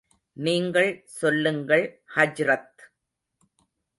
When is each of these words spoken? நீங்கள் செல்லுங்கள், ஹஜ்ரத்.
நீங்கள் 0.37 0.89
செல்லுங்கள், 1.17 1.85
ஹஜ்ரத். 2.15 2.79